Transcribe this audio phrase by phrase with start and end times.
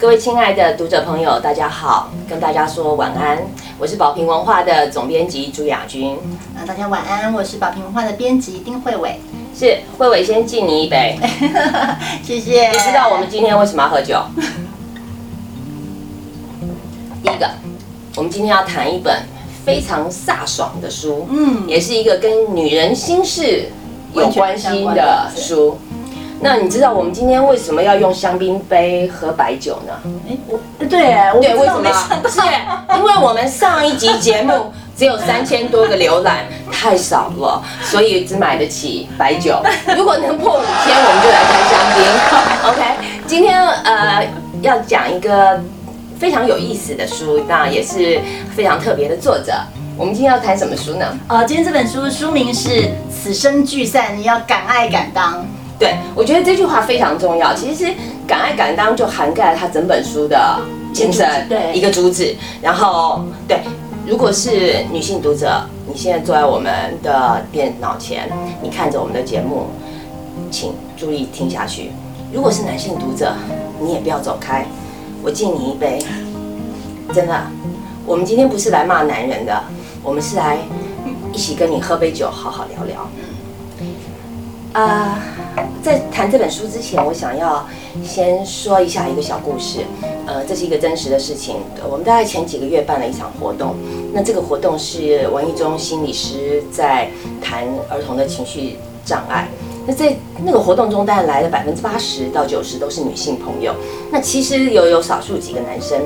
[0.00, 3.38] 各位亲爱的读者朋友，大家好，跟大家说晚安。
[3.78, 6.16] 我是宝瓶文化的总编辑朱雅君。
[6.56, 9.20] 啊，大家晚安，我是宝瓶文化的编辑丁慧伟。
[9.54, 11.18] 是慧伟先敬你一杯，
[12.24, 12.70] 谢谢。
[12.70, 14.18] 你知道我们今天为什么要喝酒？
[17.22, 17.50] 第一个，
[18.16, 19.14] 我们今天要谈一本
[19.66, 23.68] 非常飒爽的书，嗯，也是一个跟女人心事
[24.14, 25.76] 有关系的书。
[26.42, 29.92] 那你知道我们今天为什么要用香槟杯喝白酒呢？
[30.26, 31.90] 哎，我对，对，为什么？
[32.28, 32.40] 是
[32.96, 39.62] 因为我们上一集节目 只有三千多个浏览，太少了，所以只买得起白酒。
[39.94, 42.00] 如果能破五千，我们就来开香槟。
[42.70, 42.80] OK，
[43.26, 44.26] 今天呃
[44.62, 45.60] 要讲一个
[46.18, 48.18] 非常有意思的书，那也是
[48.56, 49.52] 非常特别的作者。
[49.94, 51.06] 我们今天要谈什么书呢？
[51.28, 52.68] 呃，今天这本书书名是
[53.10, 55.34] 《此生聚散，你要敢爱敢当》。
[55.80, 57.54] 对，我觉得这句话非常重要。
[57.54, 57.86] 其实
[58.26, 60.60] 敢爱敢当就涵盖了他整本书的
[60.92, 62.36] 精神，对，一个主旨。
[62.60, 63.62] 然后，对，
[64.06, 66.70] 如果是女性读者，你现在坐在我们
[67.02, 68.28] 的电脑前，
[68.62, 69.68] 你看着我们的节目，
[70.50, 71.90] 请注意听下去。
[72.30, 73.32] 如果是男性读者，
[73.80, 74.66] 你也不要走开，
[75.22, 75.98] 我敬你一杯。
[77.14, 77.42] 真的，
[78.04, 79.64] 我们今天不是来骂男人的，
[80.04, 80.58] 我们是来
[81.32, 83.08] 一起跟你喝杯酒，好好聊聊。
[84.72, 85.18] 啊。
[85.82, 87.66] 在谈这本书之前，我想要
[88.04, 89.80] 先说一下一个小故事。
[90.26, 91.56] 呃，这是一个真实的事情。
[91.90, 93.74] 我们大概前几个月办了一场活动，
[94.12, 97.08] 那这个活动是王一中心理师在
[97.42, 98.76] 谈儿童的情绪
[99.06, 99.48] 障碍。
[99.86, 103.74] 那在那个活动中，当然来了百分之八十到九十都是女性朋友。
[104.12, 105.98] 那其实有有少数几个男生。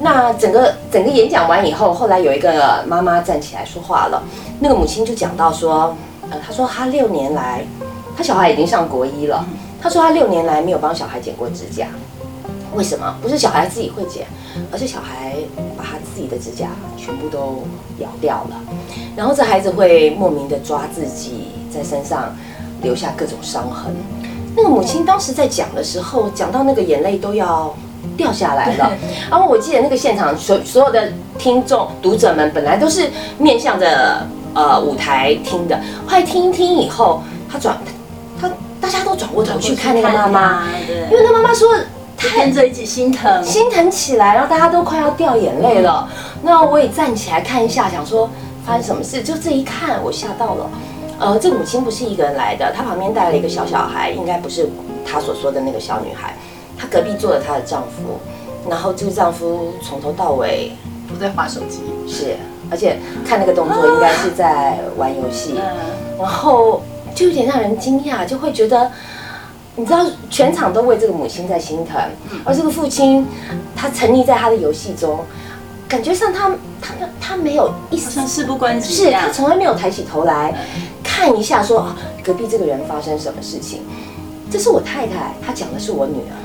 [0.00, 4.22] 那整个整个演讲完以后，后来有一个妈妈站起来说话了。
[4.58, 5.94] 那个母亲就讲到说，
[6.30, 7.62] 呃，她说她六年来。
[8.18, 9.46] 他小孩已经上国一了，
[9.80, 11.86] 他说他六年来没有帮小孩剪过指甲，
[12.74, 13.14] 为什么？
[13.22, 14.26] 不是小孩自己会剪，
[14.72, 15.34] 而是小孩
[15.76, 17.62] 把他自己的指甲全部都
[18.00, 18.60] 咬掉了，
[19.14, 22.34] 然后这孩子会莫名的抓自己，在身上
[22.82, 23.94] 留下各种伤痕。
[24.56, 27.72] 那个母亲当时在讲的时候，讲到那个眼泪都要
[28.16, 28.90] 掉下来了。
[29.30, 33.08] 然后我记得那个现场所所有的听众读者们本来都是
[33.38, 37.78] 面向着呃舞台听的，快听一听以后，他转。
[38.88, 41.68] 大家都转过头去看那个妈妈，因为那妈妈说，
[42.34, 46.08] 跟着一起心疼，心疼起来，然后大家都快要掉眼泪了。
[46.40, 48.30] 那我也站起来看一下，想说
[48.64, 49.20] 发生什么事。
[49.20, 50.70] 就这一看，我吓到了。
[51.20, 54.70] 呃，这母亲不是一个人来的，她旁边带了一个小小孩，应该不是
[55.04, 56.34] 她所说的那个小女孩。
[56.78, 58.18] 她隔壁坐了她的丈夫，
[58.70, 60.72] 然后这个丈夫从头到尾
[61.06, 62.36] 都在划手机，是，
[62.70, 62.96] 而且
[63.26, 65.60] 看那个动作应该是在玩游戏，
[66.18, 66.80] 然后。
[67.18, 68.88] 就有点让人惊讶，就会觉得，
[69.74, 72.00] 你知道，全场都为这个母亲在心疼，
[72.44, 73.26] 而这个父亲，
[73.74, 75.18] 他沉溺在他的游戏中，
[75.88, 76.48] 感觉上他
[76.80, 80.54] 他他没有一丝事不关己，是他从来没有抬起头来
[81.02, 83.82] 看一下，说啊，隔壁这个人发生什么事情？
[84.48, 86.36] 这是我太太，她讲的是我女儿，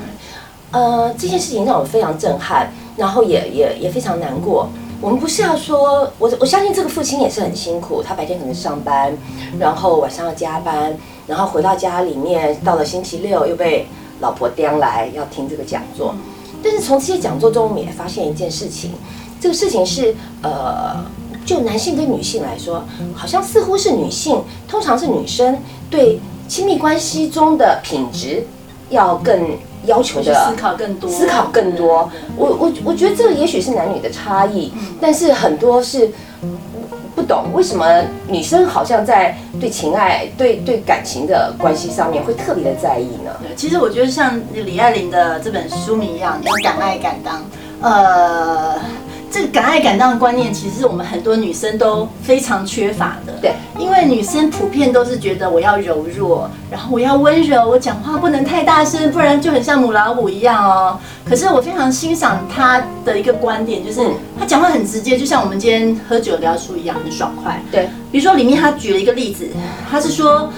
[0.72, 4.68] 呃，这件事情让我非常震撼，然后也也也非常难过。
[5.04, 9.14] 我们不是要说，我我相信这个父亲也是很辛苦，他白天可能上班，
[9.58, 13.86] 然后晚上要加班，然后回到家里面，到了星期六又被
[14.20, 16.14] 老婆叼来要听这个讲座。
[16.62, 18.92] 但是从这些讲座中，我们也发现一件事情，
[19.38, 21.04] 这个事情是呃，
[21.44, 22.82] 就男性跟女性来说，
[23.14, 25.58] 好像似乎是女性，通常是女生
[25.90, 28.46] 对亲密关系中的品质
[28.88, 29.58] 要更。
[29.86, 32.10] 要求的思考更多，思考更多。
[32.36, 36.10] 我我我觉得这也许是男女的差异，但是很多是
[37.14, 43.30] 不懂为什么女生好像在对情爱、对对感情的关系上面会特别的在意呢？
[43.56, 47.42] 其实我觉得像李爱玲的这本书名一样，要敢爱敢当。
[47.80, 48.80] 呃。
[49.34, 53.32] 这个敢爱敢当的观念，其实是我们很多女生都非常缺乏的。
[53.42, 61.00] 对，因为女生普遍都是觉得我要柔弱，然后我要温柔，我讲话不能太大声，不然就很像母老虎一样哦。
[61.28, 64.08] 可是我非常欣赏她的一个观点，就是
[64.38, 67.60] 她讲话很直接，就像我们今天喝酒聊书一样，很爽快。
[67.72, 69.48] 对，比如说里面她举了一个例子，
[69.90, 70.48] 她是说。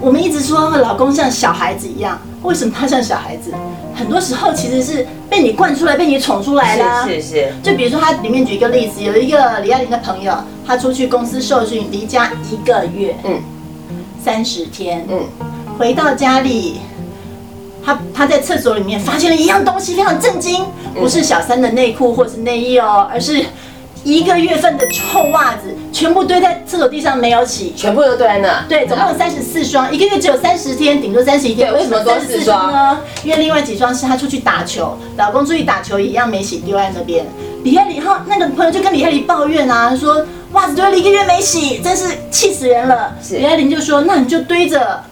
[0.00, 3.52] 我们一直说老公像小孩子一样，为什么他像小孩子？
[3.94, 7.04] 很多时候其实是被你惯出来，被你宠出来的。
[7.04, 7.52] 是是是。
[7.62, 10.32] 就比如说，他里面举一个例子，有一个李爱玲的朋友，
[10.64, 13.40] 他出去公司受训，离家一个月，嗯，
[14.24, 15.20] 三十天，嗯，
[15.76, 16.78] 回到家里，
[17.84, 23.44] 他他在厕所里面发现了一样东西，非常震惊，不是小三的内裤或是内衣哦，而是。
[24.04, 27.72] 一个月份的臭袜子全部堆在厕所地上没有洗。
[27.76, 28.64] 全部都堆在那。
[28.68, 31.70] 对，总共有三十四双，一个月只有三十天，顶多三十一天。
[31.70, 33.00] 对为什么多三十四四双双呢？
[33.24, 37.26] 因为另外几双是他出去打球，老公出去打球一样没洗，丢在那边。
[37.64, 43.14] 李黑里后那个朋友就跟李黑里抱怨啊，说袜子堆了一个月没洗，真是气死人了。
[43.30, 45.04] 李黑林就说，那你就堆着。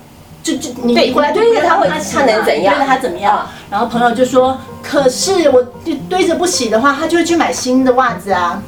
[0.43, 3.53] 就就你回来堆着不要它会他能怎样堆着他怎么样啊？
[3.69, 8.63] 然后朋友就说，可是我就堆着不洗的话，他就会去买新的袜子啊。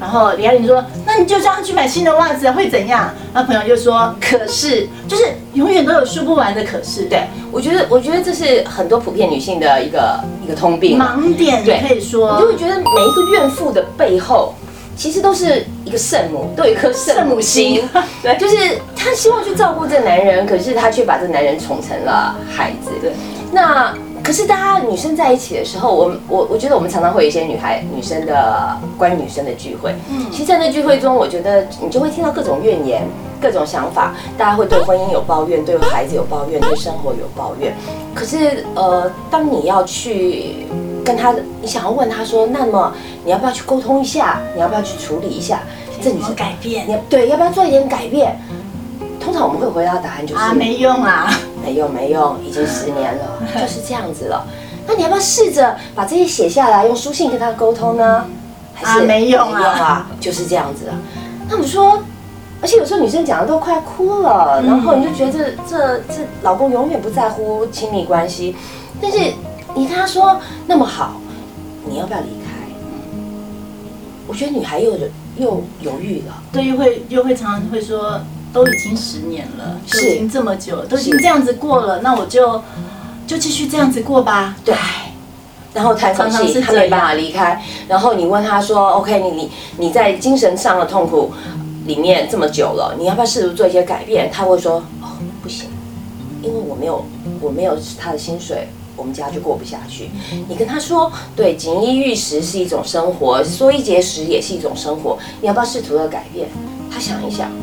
[0.00, 5.24] 然后李爱玲说：“那你就这样去买新的袜子啊，会怎样？”然后朋友就说：“可是，就是
[5.54, 10.98] 永远都有说不完的可是，对，我觉得，我觉得这是很多普遍女性的一个一个通病。
[10.98, 14.54] 盲点，对你可以说你就说会觉得每一个怨妇的背后，
[14.96, 17.82] 其实都是一个圣母，都有一颗圣母心。
[18.22, 18.56] 对，就是
[18.94, 22.90] 她希望去照顾这个男人，可是她却把这个男人宠成了孩子。
[23.00, 23.12] 对，
[23.52, 29.94] 那可是大家女生在一起的时候，我们我我觉得我们常常会有一些女孩女生的关于女生的聚会。
[30.10, 33.06] 嗯，其实，在那聚会中，我觉得你就会听到各种怨言。
[33.42, 37.74] 各种想法，大家会对婚姻有抱怨，对孩子有抱怨，对生活有抱怨。
[38.14, 40.66] 可是，呃，当你要去
[41.04, 42.90] 跟他，你想要问他说，那么
[43.22, 44.40] 你要不要去沟通一下？
[44.54, 45.60] 你要不要去处理一下？
[46.00, 48.34] 这女生改变你要对，要不要做一点改变？
[49.34, 50.54] 通常我们会回到答案就是啊？
[50.54, 51.28] 没用啊，
[51.60, 54.46] 没用没用，已经十年了， 就是这样子了。
[54.86, 58.26] 那你要不要试着把这些写下来，用书信跟他沟通呢？
[58.74, 60.94] 还啊没用啊用啊，就是这样子啊。
[61.48, 62.00] 那我说，
[62.62, 68.54] 而且有时候女生讲的都快哭了，然后你就觉得这这这老公永远不在乎亲密关系，
[69.02, 69.18] 但是
[69.74, 70.38] 你跟他说
[70.68, 71.14] 那么好，
[71.88, 72.52] 你要不要离开？
[74.28, 74.92] 我觉得女孩又
[75.38, 76.40] 又犹豫了。
[76.52, 78.20] 对，又会又会常常会说，
[78.54, 82.62] 都已经十年了，都是已经这么久了，都已经这样子过了，那我就
[83.26, 84.56] 就继续这样子过吧。
[84.64, 84.72] 对，
[85.74, 87.60] 然后叹口气，常常是这样他没办法离开。
[87.88, 91.32] 然后你问他说：“OK，你你你在精神上的痛苦
[91.86, 95.68] 里面这么久了，你要不要试图做一些改变？”他会说：“哦，不行，
[96.40, 97.04] 因为我没有
[97.40, 100.08] 我没有他的薪水。”我们家就过不下去。
[100.48, 105.18] 你跟他说，对，锦衣玉食是一种生活，缩衣节食也是一种生活。
[105.40, 106.48] 你要不要试图的改变？
[106.92, 107.56] 他想一想，不，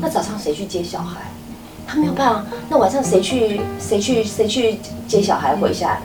[0.00, 1.20] 那早上谁去接小孩？
[1.86, 2.44] 他没有办法。
[2.68, 5.98] 那晚上谁去谁去谁去接小孩回家？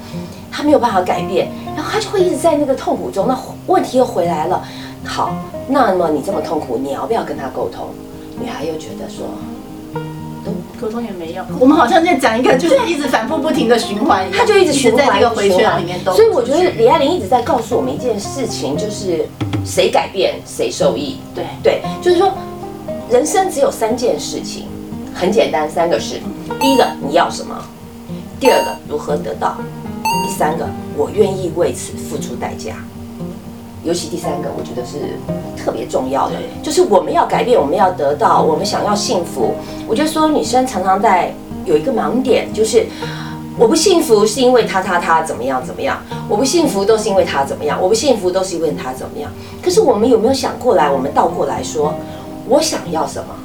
[0.52, 3.28] 他没有办法改变，然后他就会一直在那个痛苦中。
[3.28, 3.38] 那
[3.68, 4.64] 问题又回来了。
[5.04, 5.36] 好，
[5.68, 7.88] 那么你这么痛苦，你要不要跟他沟通？
[8.40, 9.26] 女孩又觉得说，
[10.80, 16.14] 沟通也没用，我们好像在讲一个就是一直反复不停的循环，他就一直循环在那个回圈里面都。
[16.14, 19.28] 所以我觉得李爱玲一直在告诉我们一件事情，就是
[19.66, 21.18] 谁改变谁受益。
[21.36, 22.34] 对对，就是说，
[23.14, 24.66] 人生只有三件事情，
[25.14, 26.20] 很简单，三个是：
[26.60, 27.56] 第一个你要什么，
[28.40, 29.56] 第二个如何得到，
[30.26, 30.68] 第三个
[30.98, 32.78] 我愿意为此付出代价。
[33.84, 35.20] 尤其第三个，我觉得是
[35.56, 39.54] 特别重要的，就是我们要改变，我们要得到，我们想要幸福。
[39.88, 41.32] 我觉得说女生常常在
[41.66, 42.88] 有一个盲点，就是
[43.60, 49.30] 我不幸福是因为他他他怎么样怎么样，我不幸福都是因为他怎么样，我不幸福都是因为他怎么样。
[49.62, 50.90] 可是我们有没有想过来？
[50.90, 51.94] 我们倒过来说，
[52.48, 53.36] 我想要什么，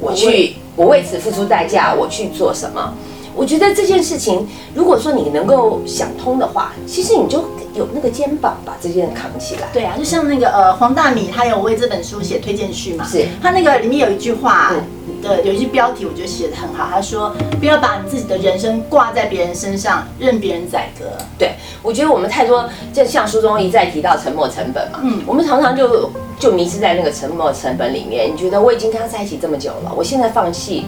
[0.00, 2.94] 我去，我为此付出代价，我去做什么？
[3.34, 7.38] 我觉得这件事情，如果说你能够想通的话，其实你就
[7.74, 9.68] 有那个肩膀把这件扛起来。
[9.72, 21.06] 对啊，就像那个呃黄大米，他有为这本书写推荐序嘛，是他那个里面有一句话嗯的有一句标题，我觉得写的很好，他说不要把你自己的人生挂在别人身上，任别人宰割。
[21.38, 26.10] 对，我觉得我们太多，就像书中一再提到沉没成本嘛，嗯我们常常就
[26.42, 28.28] 就迷失在那个沉默成本里面。
[28.28, 30.86] 你觉得我已经跟他在一起这么久了，我现在放弃，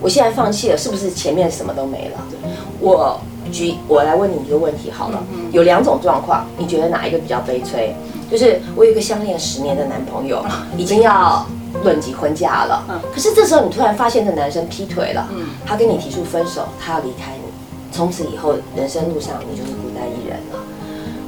[0.00, 2.24] 我现在放弃了，是不是前面什么都没了？
[2.78, 3.18] 我
[3.50, 5.20] 举我来问你一个问题好了，
[5.50, 7.92] 有两种状况，你觉得哪一个比较悲催？
[8.30, 10.44] 就是我有一个相恋十年的男朋友，
[10.76, 11.44] 已经要
[11.82, 17.50] 论及婚嫁了，嗯可是这时候你突然发现这男生劈腿了，嗯他跟你提出分手，他要离开你，
[17.90, 20.23] 从此以后人生路上你就是孤单一人了。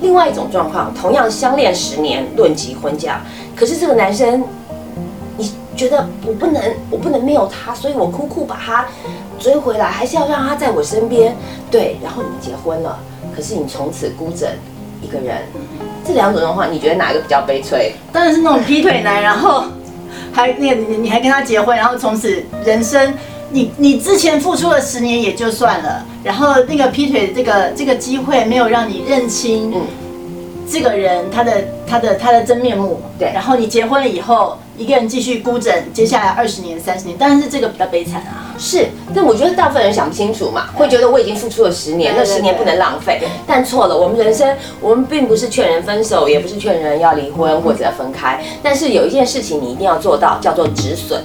[0.00, 3.20] 另外一种状况，同样相恋十年，论及婚嫁，
[3.54, 4.44] 可是这个男生，
[5.36, 8.86] 你觉得我不能，我不能没有他，所以我苦苦把他
[9.38, 11.34] 追回来，还是要让他在我身边。
[11.70, 12.98] 对，然后你们结婚了，
[13.34, 14.50] 可是你从此孤枕
[15.00, 15.38] 一个人。
[16.06, 17.92] 这两种状况，你觉得哪个比较悲催？
[18.12, 19.64] 当然是那种劈腿男，然后
[20.32, 23.14] 还那个你你还跟他结婚，然后从此人生。
[23.50, 29.82] 你你之前付出了十年也就算了，然后那个劈腿这个这个机会没有让你认清嗯
[30.68, 31.52] 这个人他的
[31.86, 38.52] 他的他的真面目，对然后你结婚了以后，一个人继续孤枕，接下来二十年三十年，当然是这个比较悲惨啊。
[38.58, 43.20] 是，但我觉得大部分人想不清楚嘛，会觉得我已经付出了十年，那十年不能浪费。
[43.46, 51.22] 但错了，我们人生，我们并不是劝人分手，也不是劝人要离婚或者分开，但是有一件事情你一定要做到，叫做止损。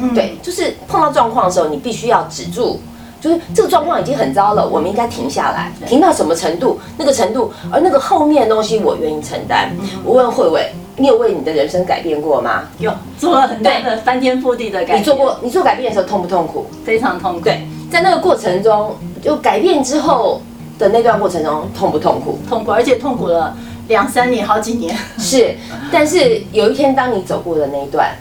[0.00, 2.80] 嗯，对，就是碰到状况的时候，你必须要止住。
[3.20, 6.78] 就是这个状况已经很糟了，我们应该停下来，停到什么程度？
[6.96, 9.74] 那个程度，而那个后面的东西我愿意承担。
[10.04, 12.68] 我问慧慧，你有为你的人生改变过吗？
[12.78, 15.00] 有做了很大的翻天覆地的改变。
[15.00, 15.36] 你做过？
[15.42, 16.66] 你做改变的时候痛不痛苦？
[16.84, 17.40] 非常痛苦。
[17.40, 20.40] 对，在那个过程中，就改变之后
[20.78, 22.38] 的那段过程中，痛不痛苦？
[22.48, 23.56] 痛苦，而且痛苦了
[23.88, 24.96] 两三年、好几年。
[25.18, 25.56] 是，
[25.90, 28.14] 但是有一天当你走过的那一段，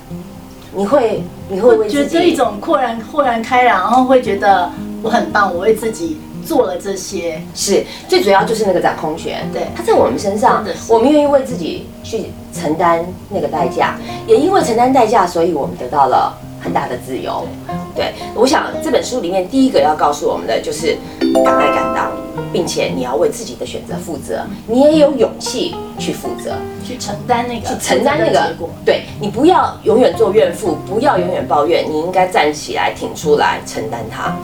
[0.74, 4.70] 你会，你会为觉得一种豁然豁然开朗，然后会觉得
[5.02, 7.42] 我很棒，我为自己做了这些。
[7.56, 9.68] 是，最主要就是那个掌控权，对。
[9.76, 17.48] 它在我们身上我们愿意为自己去承担那个代价，也因为承担代价，所以我们得到了很大的自由。
[17.96, 20.98] 对，我想这本书里面第一个要告诉我们的就是
[21.46, 22.12] 敢爱敢当，
[22.52, 26.54] 并且你要为自己的选择负责，你也有勇气去负责。
[26.86, 28.70] 去承担那个去承担那个结果。
[28.86, 34.36] 对你不要永远做怨妇，不要永远抱怨，你应该站起来挺出来承担它。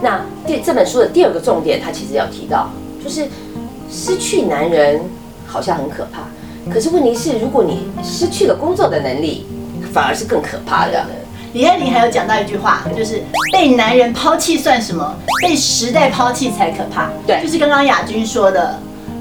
[0.00, 2.70] 那第这本书的第二个重点，它其实有提到，
[3.02, 3.26] 就是
[3.90, 5.00] 失去男人
[5.46, 6.22] 好像很可怕，
[6.72, 9.46] 可是问题是，如果你失去了工作的能力，
[9.92, 11.04] 反而是更可怕的。
[11.52, 15.14] 李爱玲还有讲到一句话，就是被男人抛弃算什么？
[15.42, 17.10] 被时代抛弃才可怕。
[17.26, 18.78] 对就是刚刚亚军说的，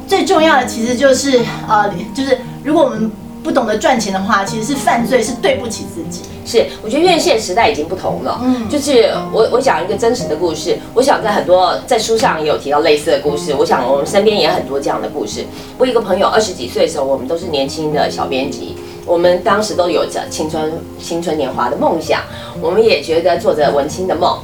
[0.07, 3.11] 最重要的其实就是呃，就是如果我们
[3.43, 6.21] 不懂得赚钱的话，其实是犯罪，是对不起自己。
[6.45, 8.39] 是，我觉得院线时代已经不同了。
[8.41, 15.45] 嗯就是我我讲一个真实的故事，我想在很多在书上也有提到类似的故事，我想我们身边也很多这样的故事。
[15.77, 22.21] 我一个朋友二十几岁的时候，我们都是年轻的小编辑，我们当时都有着青春青春年华的梦想，
[22.61, 24.37] 我们也觉得做着文青的梦。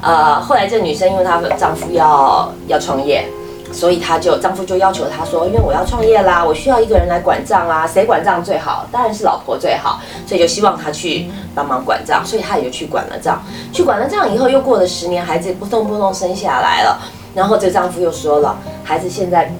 [0.00, 3.26] 呃，后来这女生因为她的丈夫要要创业，
[3.72, 8.86] 所以她就丈夫就要求她说，因为我要创业啦，我需要一个人来管账啊，谁管账最好？
[8.92, 13.42] 当然是老婆最好，所以就希望她去帮忙管账，所以她也就去管了账。
[13.72, 17.00] 去管了账以后，又过了十年，孩子不动不动生下来了，
[17.34, 19.52] 然后这丈夫又说了，孩子现在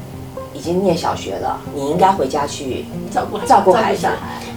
[0.55, 4.07] 已经念小学了，你应该回家去照顾照顾孩子。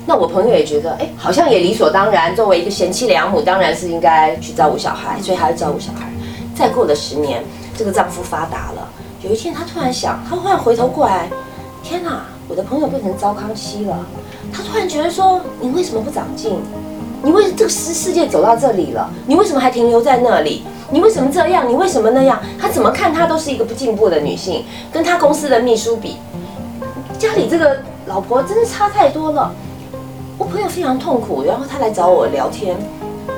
[0.06, 2.34] 那我朋友也觉得，哎，好像也理所当然。
[2.36, 6.08] 作为一个贤妻良母，当然是应该去照顾小孩，所以还要照顾小孩。
[6.56, 7.44] 再过了十年，
[7.76, 8.88] 这个丈夫发达了。
[9.22, 11.28] 有一天，他突然想，他突然回头过来，
[11.84, 13.98] 天哪，我的朋友变成糟糠妻了。
[14.54, 16.60] 他突然觉得说，你为什么不长进？
[17.24, 20.64] 你为这个世世界走到这里了，你为什么还停留在那里？
[20.92, 21.68] 你为什么这样？
[21.68, 22.40] 你为什么那样？
[22.60, 26.18] 他怎么看她都是一个不进步的女性，跟她公司的秘书比，
[27.18, 29.52] 家里这个老婆真的差太多了。
[30.38, 32.78] 我朋友非常痛苦，然后他来找我聊天，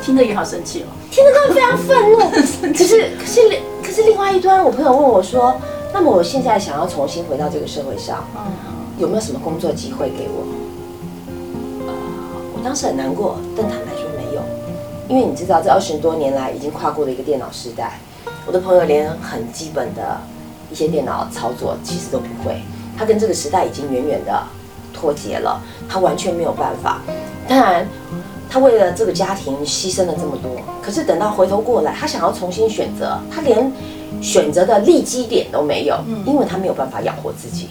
[0.04, 0.92] 听着也好生气哦。
[1.10, 2.20] 听得他非常愤怒。
[2.78, 5.56] 可是可是另可是另外一端，我朋友问我说
[5.94, 8.52] ：“那么我现在想要重新回到这个社会上，嗯，
[9.00, 10.46] 有没有什么工作机会给我？”
[12.60, 14.42] 呃，我当时很难过，但坦白说没有，
[15.08, 18.00] 因为你知道，这二十多年来已经跨过了一个电脑时代，
[18.46, 20.20] 我的朋友连很基本的
[20.70, 22.62] 一些电脑操作其实都不会，
[22.98, 24.44] 他跟这个时代已经远远的
[24.94, 27.02] 脱节了，他完全没有办法。
[27.48, 27.88] 当然，
[28.50, 30.52] 他为了这个家庭牺牲了这么多，
[30.84, 33.72] 可是等到回头过来，他想要重新选择，他连
[34.22, 37.70] 选择的立基点都没有，因为他没有办法养活自己。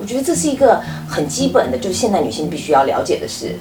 [0.00, 3.56] 我觉得这是一个很基本的，就是现代女性必须要了解的事。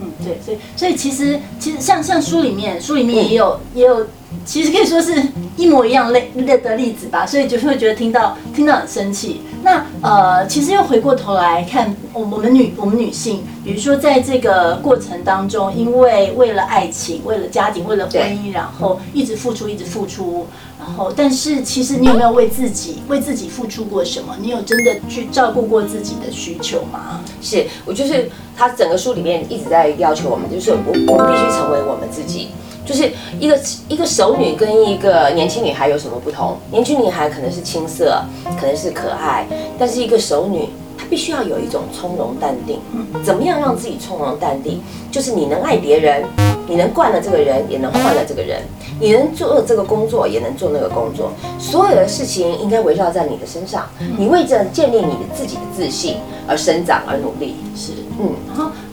[0.00, 4.06] 嗯，对，所以所以其实其实像像书里面书里面也有、也有，
[4.44, 5.14] 其实可以说是
[5.56, 9.42] 一模一样类类的例子吧，所以就会觉得听到听到很生气。
[9.62, 20.46] 那呃，其实又回过头来看我我们女我们女性，比如说在这个过程当中，因为为了爱情、为了家庭、为了婚姻，然后一直付出、一直付出，
[20.78, 24.36] 然后但是其实你有没有为自己为自己付出过什么？
[24.40, 27.20] 你有真的去照顾过自己的需求吗？
[27.42, 32.48] 是我就是他整个书里面一直在要求我们，就是我我们必须成为我们自己。
[32.88, 36.56] 就是一个一个熟女跟一个年轻女孩有什么不同？
[36.70, 38.24] 年轻女孩可能是青涩，
[38.58, 39.46] 可能是可爱，
[39.78, 42.80] 但是一个熟女，她必须要有一种从容淡定。
[43.22, 44.80] 怎么样让自己从容淡定？
[45.12, 46.24] 就是你能爱别人，
[46.66, 48.62] 你能惯了这个人，也能换了这个人；
[48.98, 51.30] 你能做这个工作，也能做那个工作。
[51.58, 56.16] 所有的事情应该围绕在你的身上，你为着建立你的自己的自信
[56.46, 57.56] 而生长而努力。
[57.76, 57.92] 是。
[58.20, 58.32] 嗯，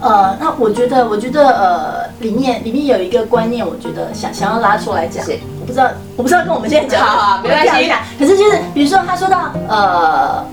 [0.06, 5.26] 呃，那我觉得，我觉得呃，里面里面有一个观念，我觉得想想要拉出来讲，
[5.60, 10.46] 我不知道我不知道跟我们现在讲的好啊没关系可是就是比如说他说到呃。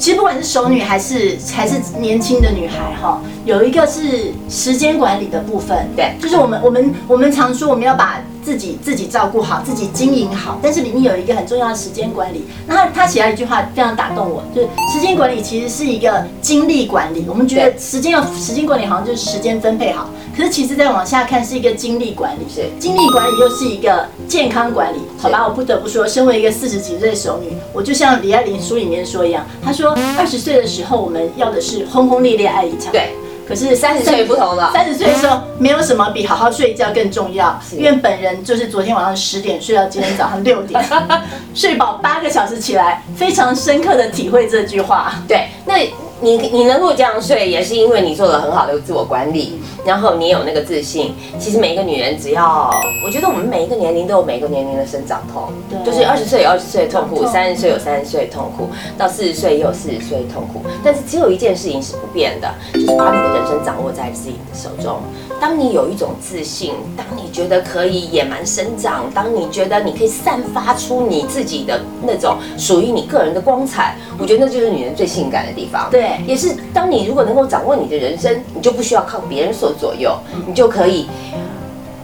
[0.00, 8.18] 其实不管是熟女还是还是年轻的女孩哈，有一个是时间管理的部分，对就是我们我们我们常说我们要把
[8.50, 12.44] 自自己自己照顾好，自己经营好，但是里面有一个很重要的时间管理。
[12.66, 17.24] 那他他写了一句话非常打动我，就是时间管理其实是一个精力管理。
[17.28, 24.98] 我们觉得时间要时间管理好像就是时间分配好，可是其实再往下看是一个精力管理，是精力管理又是一个健康管理。
[25.16, 33.14] 好吧，我不得不说，身为一个四十几岁的熟女，我就像李爱玲书里面说一样，她说二十岁的时候我们要的是轰轰烈烈爱一场，对。
[33.50, 37.60] 可是三十岁不同了，三十岁的时候没有什么比好好睡觉更重要。
[37.72, 40.80] 因为本人就是昨天晚上十点睡到今天早上六点，
[41.52, 45.14] 睡饱八个小时起来，非常深刻的体会这句话。
[45.26, 45.74] 对，那。
[46.22, 51.14] 你你能够这样睡，也是因为你做了很好的自我管理，然后你有那个自信。
[51.38, 52.70] 其实每一个女人，只要
[53.04, 55.50] 我觉得我们每一个年龄都有每一个年龄的生长痛，
[55.84, 60.62] 就是二十岁有二十岁的痛苦，三十岁有三十岁的痛苦，到四十岁也有四十岁的痛苦。
[60.84, 65.00] 但是只有一件事情是不变的，就是把你的人生掌握在自己的手中。
[65.40, 75.88] 当你有一种自信，当你觉得可以野蛮生长，当你觉得你可以散发出你自己的那种属于你个人的光彩，我觉得那就是女人最性感的地方。
[75.90, 76.20] 对。
[76.26, 80.14] 也是，当你如果能够掌握你的人生，你就不需要靠别人所左右，
[80.46, 81.08] 你就可以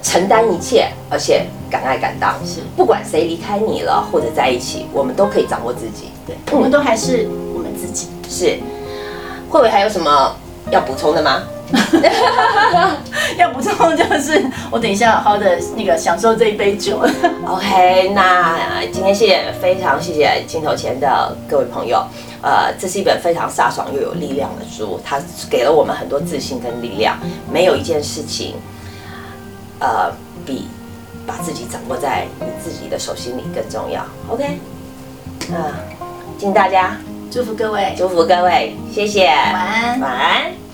[0.02, 2.34] 承担一切，而且敢爱敢当。
[2.46, 6.08] 是，不管谁离开你了或者在一起，我们都可以掌握自己。
[6.26, 8.08] 对，我们都还是我们自己。
[8.30, 8.58] 是，
[9.50, 10.34] 慧慧还有什么
[10.70, 11.42] 要补充的吗？
[13.36, 16.98] 要补充就是，我等一下好好的那个享受这一杯酒。
[17.46, 22.04] OK，那今天谢谢，非常谢谢镜头前的各位朋友。
[22.42, 25.20] 呃，这是一本非常飒爽又有力量的书，它
[25.50, 27.18] 给了我们很多自信跟力量。
[27.50, 28.54] 没有一件事情，
[29.80, 30.12] 呃，
[30.44, 30.68] 比
[31.26, 34.04] 把自己掌握在你自己的手心里更重要。
[34.28, 34.44] OK，
[35.52, 35.74] 啊，
[36.38, 36.96] 敬大家，
[37.30, 40.65] 祝福各位，祝福各位，谢谢，晚安，晚安。